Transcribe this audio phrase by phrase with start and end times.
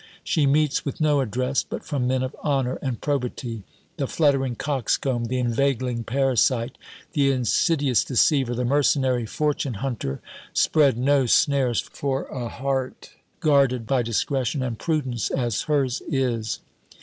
[0.23, 3.61] She meets with no address but from men of honour and probity:
[3.97, 6.75] the fluttering coxcomb, the inveigling parasite,
[7.13, 10.19] the insidious deceiver, the mercenary fortune hunter,
[10.53, 13.11] spread no snares for a heart
[13.41, 16.61] guarded by discretion and prudence, as hers is.